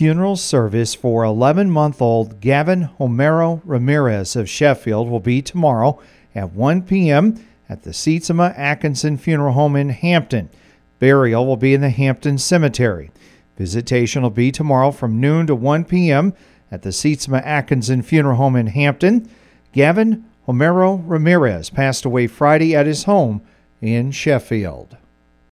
funeral 0.00 0.34
service 0.34 0.94
for 0.94 1.24
11 1.24 1.70
month 1.70 2.00
old 2.00 2.40
Gavin 2.40 2.88
Homero 2.98 3.60
Ramirez 3.66 4.34
of 4.34 4.48
Sheffield 4.48 5.10
will 5.10 5.20
be 5.20 5.42
tomorrow 5.42 6.00
at 6.34 6.52
1 6.52 6.84
p.m. 6.84 7.38
at 7.68 7.82
the 7.82 7.90
Sietsema 7.90 8.58
Atkinson 8.58 9.18
Funeral 9.18 9.52
Home 9.52 9.76
in 9.76 9.90
Hampton. 9.90 10.48
Burial 11.00 11.44
will 11.44 11.58
be 11.58 11.74
in 11.74 11.82
the 11.82 11.90
Hampton 11.90 12.38
Cemetery. 12.38 13.10
Visitation 13.58 14.22
will 14.22 14.30
be 14.30 14.50
tomorrow 14.50 14.90
from 14.90 15.20
noon 15.20 15.46
to 15.48 15.54
1 15.54 15.84
p.m. 15.84 16.32
at 16.70 16.80
the 16.80 16.88
Sietsema 16.88 17.44
Atkinson 17.44 18.00
Funeral 18.00 18.36
Home 18.36 18.56
in 18.56 18.68
Hampton. 18.68 19.28
Gavin 19.72 20.24
Homero 20.48 21.02
Ramirez 21.04 21.68
passed 21.68 22.06
away 22.06 22.26
Friday 22.26 22.74
at 22.74 22.86
his 22.86 23.04
home 23.04 23.42
in 23.82 24.12
Sheffield. 24.12 24.96